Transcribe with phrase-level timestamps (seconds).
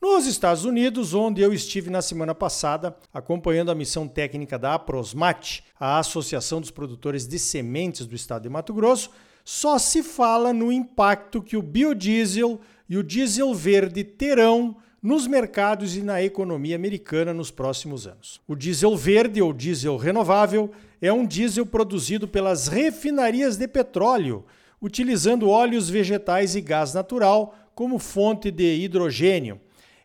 [0.00, 5.62] Nos Estados Unidos, onde eu estive na semana passada, acompanhando a missão técnica da Aprosmate,
[5.78, 9.10] a Associação dos Produtores de Sementes do Estado de Mato Grosso,
[9.44, 15.94] só se fala no impacto que o biodiesel e o diesel verde terão nos mercados
[15.94, 18.40] e na economia americana nos próximos anos.
[18.48, 20.70] O diesel verde ou diesel renovável
[21.02, 24.46] é um diesel produzido pelas refinarias de petróleo,
[24.80, 29.60] utilizando óleos vegetais e gás natural como fonte de hidrogênio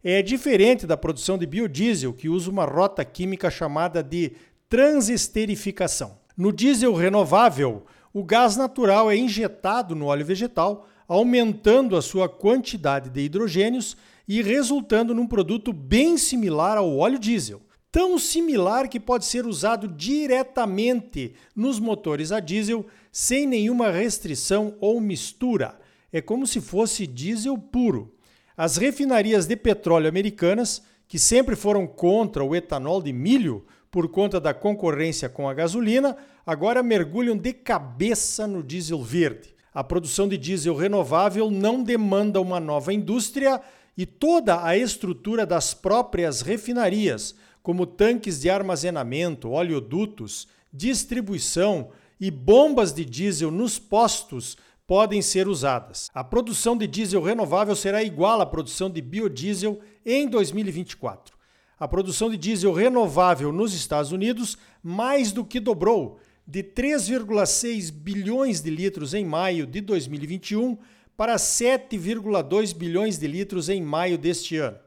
[0.08, 4.34] é diferente da produção de biodiesel, que usa uma rota química chamada de
[4.70, 6.20] transesterificação.
[6.38, 13.10] No diesel renovável, o gás natural é injetado no óleo vegetal, aumentando a sua quantidade
[13.10, 13.98] de hidrogênios
[14.28, 17.64] e resultando num produto bem similar ao óleo diesel.
[17.92, 25.02] Tão similar que pode ser usado diretamente nos motores a diesel sem nenhuma restrição ou
[25.02, 25.80] mistura.
[26.14, 28.15] É como se fosse diesel puro.
[28.58, 34.40] As refinarias de petróleo americanas, que sempre foram contra o etanol de milho por conta
[34.40, 39.54] da concorrência com a gasolina, agora mergulham de cabeça no diesel verde.
[39.74, 43.62] A produção de diesel renovável não demanda uma nova indústria
[43.98, 52.94] e toda a estrutura das próprias refinarias, como tanques de armazenamento, oleodutos, distribuição e bombas
[52.94, 56.10] de diesel nos postos, podem ser usadas.
[56.14, 61.36] A produção de diesel renovável será igual à produção de biodiesel em 2024.
[61.80, 68.62] A produção de diesel renovável nos Estados Unidos mais do que dobrou, de 3,6 bilhões
[68.62, 70.78] de litros em maio de 2021
[71.18, 74.78] para 7,2 bilhões de litros em maio deste ano.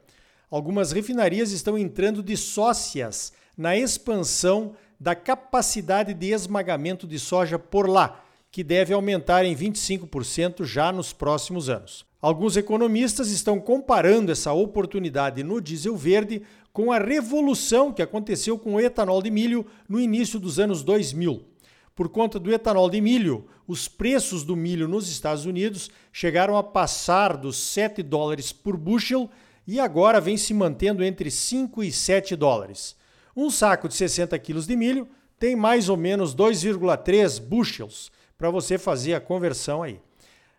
[0.49, 7.87] Algumas refinarias estão entrando de sócias na expansão da capacidade de esmagamento de soja por
[7.87, 12.05] lá que deve aumentar em 25% já nos próximos anos.
[12.21, 16.41] Alguns economistas estão comparando essa oportunidade no diesel verde
[16.73, 21.43] com a revolução que aconteceu com o etanol de milho no início dos anos 2000.
[21.95, 26.63] Por conta do etanol de milho, os preços do milho nos Estados Unidos chegaram a
[26.63, 29.29] passar dos 7 dólares por bushel
[29.67, 32.95] e agora vem se mantendo entre 5 e 7 dólares.
[33.35, 35.07] Um saco de 60 quilos de milho
[35.37, 39.99] tem mais ou menos 2,3 bushels para você fazer a conversão aí.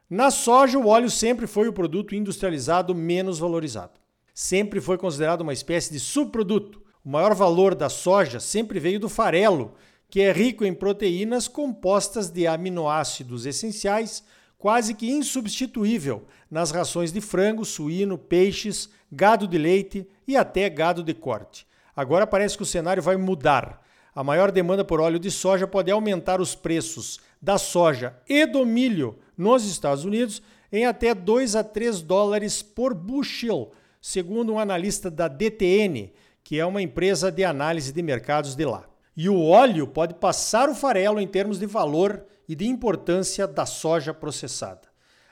[0.09, 3.99] Na soja, o óleo sempre foi o produto industrializado menos valorizado.
[4.35, 6.83] Sempre foi considerado uma espécie de subproduto.
[7.03, 9.75] O maior valor da soja sempre veio do farelo,
[10.11, 14.23] que é rico em proteínas compostas de aminoácidos essenciais,
[14.59, 21.03] quase que insubstituível nas rações de frango, suíno, peixes, gado de leite e até gado
[21.03, 21.67] de corte.
[21.97, 23.81] Agora parece que o cenário vai mudar.
[24.15, 28.67] A maior demanda por óleo de soja pode aumentar os preços da soja e do
[28.67, 35.11] milho nos Estados Unidos em até 2 a 3 dólares por bushel, segundo um analista
[35.11, 36.13] da DTN,
[36.43, 38.85] que é uma empresa de análise de mercados de lá.
[39.17, 43.67] E o óleo pode passar o farelo em termos de valor e de importância da
[43.67, 44.90] soja processada.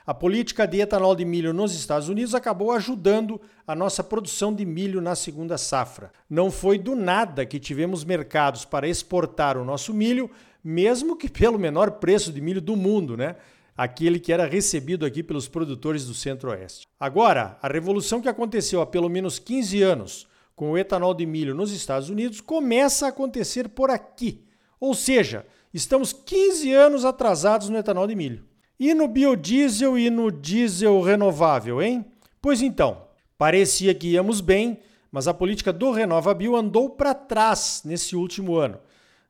[0.09, 4.65] A política de etanol de milho nos Estados Unidos acabou ajudando a nossa produção de
[4.65, 6.11] milho na segunda safra.
[6.27, 10.27] Não foi do nada que tivemos mercados para exportar o nosso milho,
[10.63, 13.35] mesmo que pelo menor preço de milho do mundo, né?
[13.77, 16.87] Aquele que era recebido aqui pelos produtores do Centro-Oeste.
[16.99, 21.53] Agora, a revolução que aconteceu há pelo menos 15 anos com o etanol de milho
[21.53, 24.43] nos Estados Unidos começa a acontecer por aqui.
[24.79, 28.48] Ou seja, estamos 15 anos atrasados no etanol de milho.
[28.79, 32.05] E no biodiesel e no diesel renovável, hein?
[32.41, 33.01] Pois então,
[33.37, 34.79] parecia que íamos bem,
[35.11, 38.79] mas a política do RenovaBio andou para trás nesse último ano.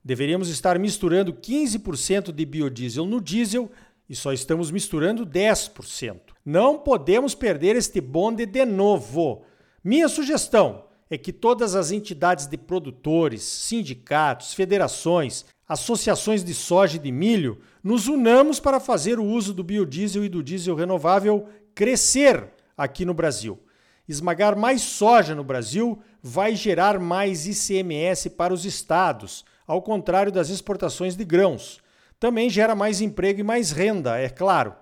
[0.05, 3.71] Deveríamos estar misturando 15% de biodiesel no diesel
[4.07, 6.19] e só estamos misturando 10%.
[6.45, 9.41] Não podemos perder este bonde de novo.
[9.83, 16.99] Minha sugestão é que todas as entidades de produtores, sindicatos, federações, associações de soja e
[16.99, 22.47] de milho nos unamos para fazer o uso do biodiesel e do diesel renovável crescer
[22.77, 23.59] aqui no Brasil.
[24.07, 30.49] Esmagar mais soja no Brasil vai gerar mais ICMS para os estados, ao contrário das
[30.49, 31.79] exportações de grãos.
[32.19, 34.73] Também gera mais emprego e mais renda, é claro.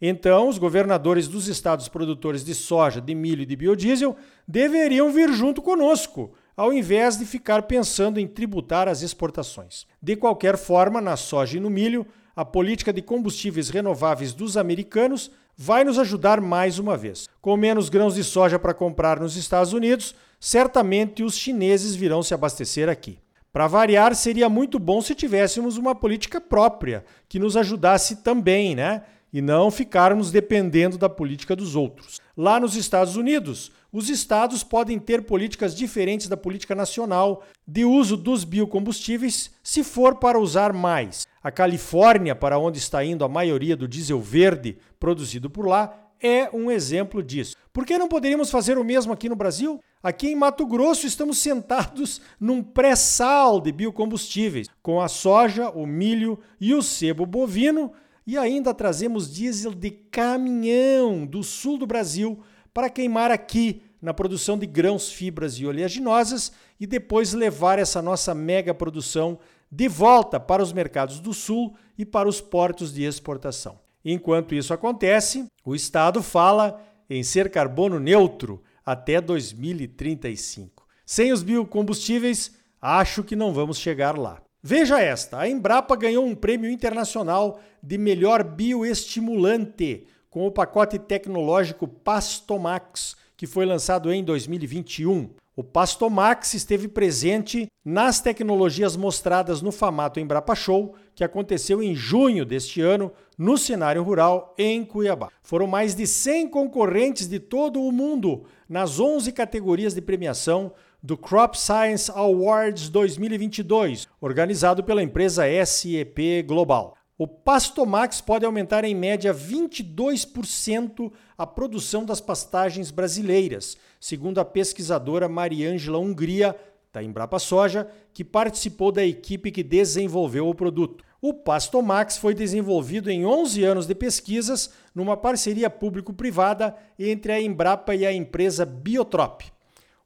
[0.00, 4.16] Então, os governadores dos estados produtores de soja, de milho e de biodiesel
[4.46, 9.86] deveriam vir junto conosco ao invés de ficar pensando em tributar as exportações.
[10.00, 15.30] De qualquer forma, na soja e no milho, a política de combustíveis renováveis dos americanos
[15.56, 17.28] vai nos ajudar mais uma vez.
[17.40, 22.34] Com menos grãos de soja para comprar nos Estados Unidos, certamente os chineses virão se
[22.34, 23.18] abastecer aqui.
[23.52, 29.02] Para variar, seria muito bom se tivéssemos uma política própria que nos ajudasse também, né?
[29.32, 32.20] E não ficarmos dependendo da política dos outros.
[32.36, 38.16] Lá nos Estados Unidos, os estados podem ter políticas diferentes da política nacional de uso
[38.16, 41.28] dos biocombustíveis, se for para usar mais.
[41.40, 46.50] A Califórnia, para onde está indo a maioria do diesel verde produzido por lá, é
[46.52, 47.54] um exemplo disso.
[47.72, 49.78] Por que não poderíamos fazer o mesmo aqui no Brasil?
[50.02, 56.36] Aqui em Mato Grosso estamos sentados num pré-sal de biocombustíveis, com a soja, o milho
[56.60, 57.92] e o sebo bovino,
[58.26, 62.42] e ainda trazemos diesel de caminhão do sul do Brasil
[62.74, 68.34] para queimar aqui na produção de grãos, fibras e oleaginosas e depois levar essa nossa
[68.34, 69.38] mega produção
[69.70, 73.78] de volta para os mercados do sul e para os portos de exportação.
[74.04, 80.86] Enquanto isso acontece, o Estado fala em ser carbono neutro até 2035.
[81.06, 84.42] Sem os biocombustíveis, acho que não vamos chegar lá.
[84.62, 91.86] Veja esta: a Embrapa ganhou um prêmio internacional de melhor bioestimulante com o pacote tecnológico
[91.86, 95.30] Pastomax, que foi lançado em 2021.
[95.54, 102.44] O Pastomax esteve presente nas tecnologias mostradas no Famato Embrapa Show, que aconteceu em junho
[102.44, 105.28] deste ano no cenário rural em Cuiabá.
[105.40, 111.16] Foram mais de 100 concorrentes de todo o mundo nas 11 categorias de premiação do
[111.16, 116.96] Crop Science Awards 2022, organizado pela empresa SEP Global.
[117.16, 125.28] O Pastomax pode aumentar em média 22% a produção das pastagens brasileiras, segundo a pesquisadora
[125.28, 126.56] Mariângela Hungria,
[126.92, 131.04] da Embrapa Soja, que participou da equipe que desenvolveu o produto.
[131.22, 137.94] O Pastomax foi desenvolvido em 11 anos de pesquisas numa parceria público-privada entre a Embrapa
[137.94, 139.42] e a empresa Biotrop.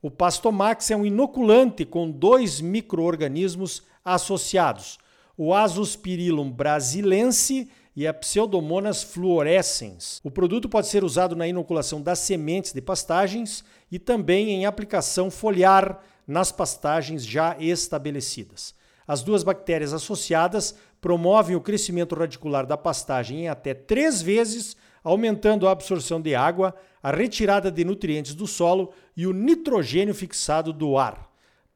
[0.02, 4.98] O Pastomax é um inoculante com dois microorganismos associados
[5.38, 10.20] o Azospirillum brasilense e a Pseudomonas fluorescens.
[10.24, 15.30] O produto pode ser usado na inoculação das sementes de pastagens e também em aplicação
[15.30, 18.74] foliar nas pastagens já estabelecidas.
[19.06, 25.68] As duas bactérias associadas promovem o crescimento radicular da pastagem em até três vezes, aumentando
[25.68, 30.98] a absorção de água, a retirada de nutrientes do solo e o nitrogênio fixado do
[30.98, 31.30] ar.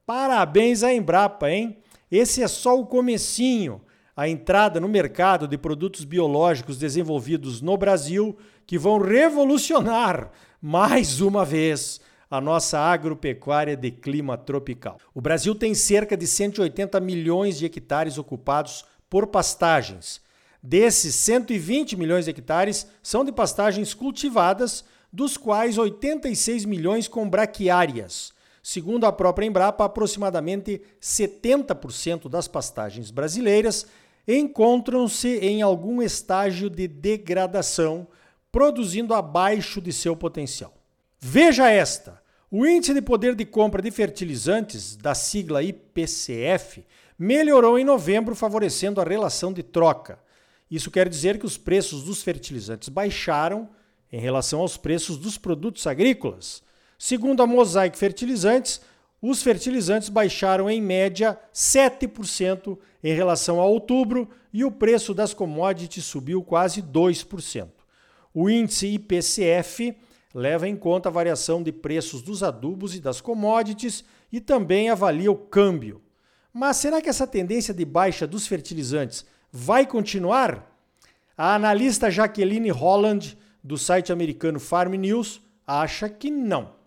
[0.05, 1.77] Parabéns à Embrapa, hein?
[2.15, 3.81] Esse é só o comecinho,
[4.15, 8.37] a entrada no mercado de produtos biológicos desenvolvidos no Brasil
[8.67, 10.29] que vão revolucionar
[10.61, 11.99] mais uma vez
[12.29, 14.99] a nossa agropecuária de clima tropical.
[15.11, 20.21] O Brasil tem cerca de 180 milhões de hectares ocupados por pastagens.
[20.61, 28.31] Desses 120 milhões de hectares são de pastagens cultivadas, dos quais 86 milhões com braquiárias.
[28.63, 33.85] Segundo a própria Embrapa, aproximadamente 70% das pastagens brasileiras
[34.25, 38.07] encontram-se em algum estágio de degradação,
[38.49, 40.73] produzindo abaixo de seu potencial.
[41.19, 46.85] Veja esta: o índice de poder de compra de fertilizantes, da sigla IPCF,
[47.19, 50.17] melhorou em novembro, favorecendo a relação de troca.
[50.71, 53.67] Isso quer dizer que os preços dos fertilizantes baixaram
[54.09, 56.63] em relação aos preços dos produtos agrícolas.
[57.05, 58.79] Segundo a Mosaic Fertilizantes,
[59.21, 66.05] os fertilizantes baixaram em média 7% em relação a outubro e o preço das commodities
[66.05, 67.67] subiu quase 2%.
[68.33, 69.97] O índice IPCF
[70.33, 75.29] leva em conta a variação de preços dos adubos e das commodities e também avalia
[75.29, 76.01] o câmbio.
[76.53, 80.73] Mas será que essa tendência de baixa dos fertilizantes vai continuar?
[81.37, 86.81] A analista Jaqueline Holland, do site americano Farm News, acha que não.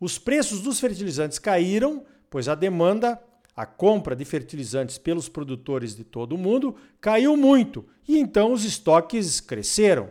[0.00, 3.20] Os preços dos fertilizantes caíram, pois a demanda,
[3.54, 8.64] a compra de fertilizantes pelos produtores de todo o mundo caiu muito e então os
[8.64, 10.10] estoques cresceram.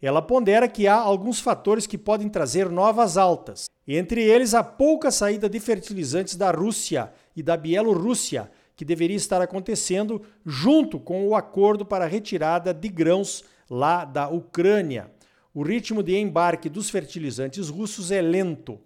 [0.00, 5.10] Ela pondera que há alguns fatores que podem trazer novas altas, entre eles a pouca
[5.10, 11.34] saída de fertilizantes da Rússia e da Bielorrússia, que deveria estar acontecendo junto com o
[11.34, 15.10] acordo para a retirada de grãos lá da Ucrânia.
[15.52, 18.78] O ritmo de embarque dos fertilizantes russos é lento.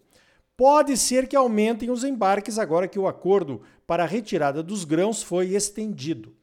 [0.58, 5.22] Pode ser que aumentem os embarques agora que o acordo para a retirada dos grãos
[5.22, 6.34] foi estendido.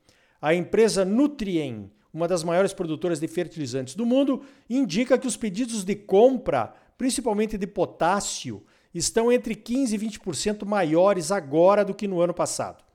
[0.42, 5.84] A empresa Nutrien, uma das maiores produtoras de fertilizantes do mundo, indica que os pedidos
[5.84, 12.22] de compra, principalmente de potássio, estão entre 15% e 20% maiores agora do que no
[12.22, 12.86] ano passado.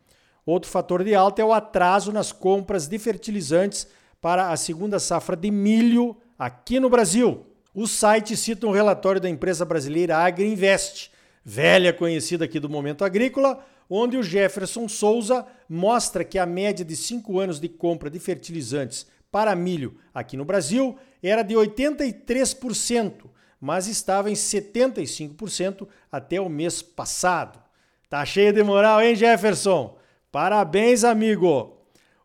[0.47, 3.87] Outro fator de alta é o atraso nas compras de fertilizantes
[4.23, 7.45] para a segunda safra de milho aqui no Brasil.
[7.73, 11.13] O site cita um relatório da empresa brasileira AgriInvest,
[11.45, 16.97] velha conhecida aqui do Momento Agrícola, onde o Jefferson Souza mostra que a média de
[16.97, 23.27] cinco anos de compra de fertilizantes para milho aqui no Brasil era de 83%,
[23.61, 27.61] mas estava em 75% até o mês passado.
[28.09, 29.97] Tá cheio de moral, hein, Jefferson?
[30.33, 31.77] Parabéns, amigo!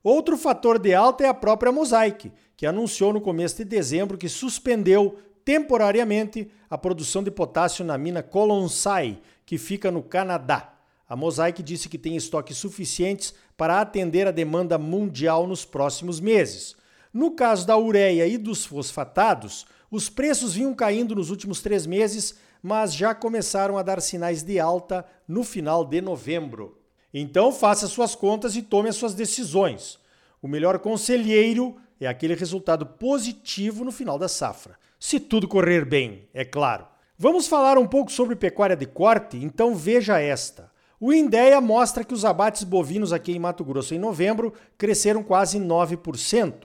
[0.04, 4.30] Outro fator de alta é a própria Mosaic, que anunciou no começo de dezembro que
[4.30, 10.74] suspendeu temporariamente a produção de potássio na mina Colonsai, que fica no Canadá.
[11.08, 16.76] A Mosaic disse que tem estoques suficientes para atender a demanda mundial nos próximos meses.
[17.14, 22.36] No caso da ureia e dos fosfatados, os preços vinham caindo nos últimos três meses,
[22.62, 26.82] mas já começaram a dar sinais de alta no final de novembro.
[27.14, 30.00] Então faça suas contas e tome as suas decisões.
[30.42, 34.78] O melhor conselheiro é aquele resultado positivo no final da safra.
[35.08, 36.88] Se tudo correr bem, é claro.
[37.16, 39.38] Vamos falar um pouco sobre pecuária de corte?
[39.38, 40.72] Então veja esta.
[41.00, 45.60] O INDEA mostra que os abates bovinos aqui em Mato Grosso em novembro cresceram quase
[45.60, 46.56] 9%.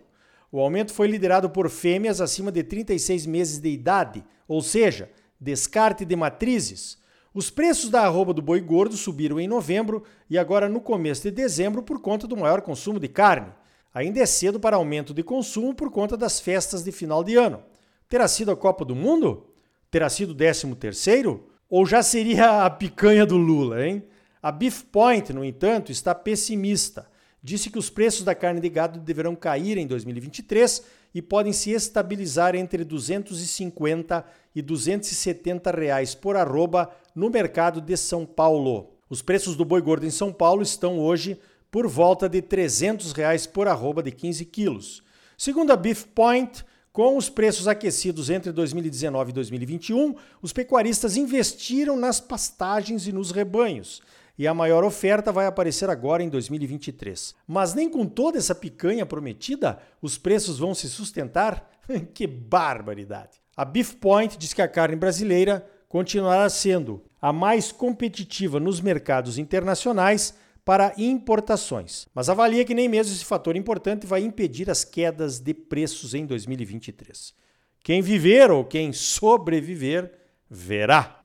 [0.50, 6.06] O aumento foi liderado por fêmeas acima de 36 meses de idade, ou seja, descarte
[6.06, 6.96] de matrizes,
[7.34, 11.30] os preços da arroba do boi gordo subiram em novembro e agora no começo de
[11.30, 13.52] dezembro por conta do maior consumo de carne.
[13.92, 17.62] Ainda é cedo para aumento de consumo por conta das festas de final de ano.
[18.10, 19.46] Terá sido a Copa do Mundo?
[19.88, 21.48] Terá sido o 13 terceiro?
[21.68, 24.02] Ou já seria a picanha do Lula, hein?
[24.42, 27.08] A Beef Point, no entanto, está pessimista.
[27.40, 30.82] Disse que os preços da carne de gado deverão cair em 2023
[31.14, 34.24] e podem se estabilizar entre 250
[34.56, 38.90] e 270 reais por arroba no mercado de São Paulo.
[39.08, 41.38] Os preços do boi gordo em São Paulo estão hoje
[41.70, 45.00] por volta de 300 reais por arroba de 15 quilos.
[45.38, 51.96] Segundo a Beef Point, com os preços aquecidos entre 2019 e 2021, os pecuaristas investiram
[51.96, 54.02] nas pastagens e nos rebanhos.
[54.36, 57.34] E a maior oferta vai aparecer agora em 2023.
[57.46, 61.70] Mas nem com toda essa picanha prometida, os preços vão se sustentar?
[62.14, 63.40] que barbaridade!
[63.56, 69.36] A Beef Point diz que a carne brasileira continuará sendo a mais competitiva nos mercados
[69.36, 70.34] internacionais
[70.70, 75.52] para importações, mas avalia que nem mesmo esse fator importante vai impedir as quedas de
[75.52, 77.34] preços em 2023.
[77.82, 80.12] Quem viver ou quem sobreviver,
[80.48, 81.24] verá.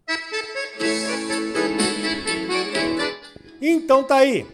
[3.62, 4.48] Então tá aí.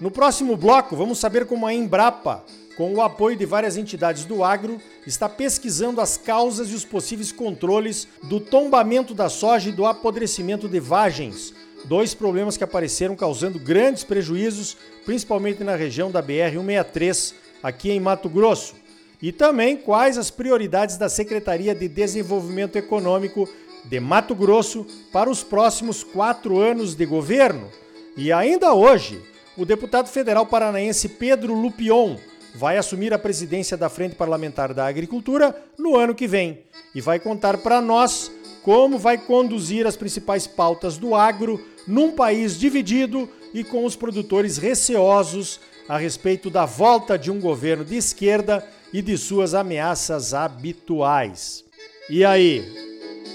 [0.00, 2.44] No próximo bloco, vamos saber como a Embrapa
[2.76, 7.32] com o apoio de várias entidades do agro, está pesquisando as causas e os possíveis
[7.32, 13.58] controles do tombamento da soja e do apodrecimento de vagens, dois problemas que apareceram causando
[13.58, 18.74] grandes prejuízos, principalmente na região da BR-163, aqui em Mato Grosso.
[19.20, 23.48] E também quais as prioridades da Secretaria de Desenvolvimento Econômico
[23.84, 27.70] de Mato Grosso para os próximos quatro anos de governo.
[28.16, 29.22] E ainda hoje,
[29.56, 32.16] o deputado federal paranaense Pedro Lupion
[32.54, 36.60] vai assumir a presidência da Frente Parlamentar da Agricultura no ano que vem
[36.94, 38.30] e vai contar para nós
[38.66, 44.58] como vai conduzir as principais pautas do agro num país dividido e com os produtores
[44.58, 51.64] receosos a respeito da volta de um governo de esquerda e de suas ameaças habituais.
[52.10, 52.64] E aí,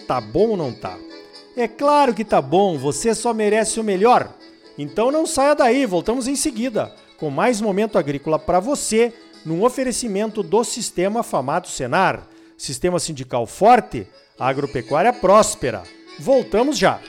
[0.05, 0.99] tá bom ou não tá?
[1.55, 4.35] É claro que tá bom, você só merece o melhor.
[4.77, 9.13] Então não saia daí, voltamos em seguida com mais momento agrícola para você,
[9.45, 12.27] num oferecimento do Sistema Famato Senar.
[12.57, 14.05] Sistema sindical forte,
[14.41, 15.83] agropecuária próspera.
[16.19, 16.99] Voltamos já!